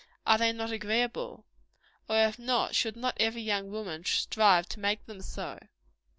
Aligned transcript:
Are 0.25 0.39
they 0.39 0.51
not 0.51 0.71
agreeable? 0.71 1.45
Or 2.09 2.17
if 2.17 2.39
not, 2.39 2.73
should 2.73 2.95
not 2.97 3.15
every 3.19 3.43
young 3.43 3.69
woman 3.69 4.03
strive 4.03 4.67
to 4.69 4.79
make 4.79 5.05
them 5.05 5.21
so? 5.21 5.59